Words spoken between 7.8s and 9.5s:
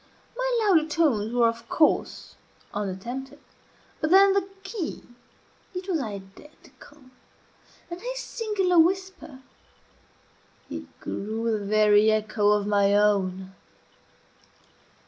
_and his singular whisper,